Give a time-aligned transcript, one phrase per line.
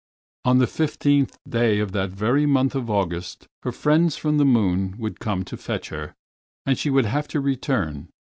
[0.45, 4.95] On the fifteenth day of that very month of August her friends from the moon
[4.97, 6.15] would come to fetch her,
[6.65, 8.09] and she would have to return.